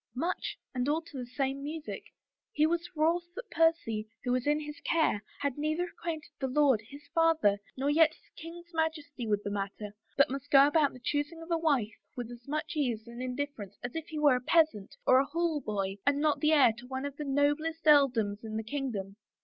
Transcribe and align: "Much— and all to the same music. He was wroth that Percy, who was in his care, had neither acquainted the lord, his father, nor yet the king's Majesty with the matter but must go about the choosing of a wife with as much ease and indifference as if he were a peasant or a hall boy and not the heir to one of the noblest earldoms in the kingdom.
"Much— 0.15 0.57
and 0.73 0.89
all 0.89 0.99
to 1.03 1.15
the 1.15 1.27
same 1.27 1.61
music. 1.61 2.05
He 2.51 2.65
was 2.65 2.89
wroth 2.95 3.31
that 3.35 3.51
Percy, 3.51 4.09
who 4.23 4.31
was 4.31 4.47
in 4.47 4.59
his 4.59 4.81
care, 4.83 5.23
had 5.41 5.59
neither 5.59 5.83
acquainted 5.83 6.31
the 6.39 6.47
lord, 6.47 6.81
his 6.81 7.07
father, 7.13 7.59
nor 7.77 7.87
yet 7.87 8.09
the 8.09 8.41
king's 8.41 8.73
Majesty 8.73 9.27
with 9.27 9.43
the 9.43 9.51
matter 9.51 9.93
but 10.17 10.31
must 10.31 10.49
go 10.49 10.65
about 10.65 10.93
the 10.93 10.99
choosing 10.99 11.39
of 11.43 11.51
a 11.51 11.57
wife 11.59 11.93
with 12.17 12.31
as 12.31 12.47
much 12.47 12.75
ease 12.75 13.05
and 13.05 13.21
indifference 13.21 13.77
as 13.83 13.95
if 13.95 14.07
he 14.07 14.17
were 14.17 14.37
a 14.37 14.41
peasant 14.41 14.95
or 15.05 15.19
a 15.19 15.25
hall 15.25 15.61
boy 15.61 15.99
and 16.03 16.19
not 16.19 16.39
the 16.39 16.51
heir 16.51 16.73
to 16.79 16.87
one 16.87 17.05
of 17.05 17.17
the 17.17 17.23
noblest 17.23 17.85
earldoms 17.85 18.43
in 18.43 18.57
the 18.57 18.63
kingdom. 18.63 19.17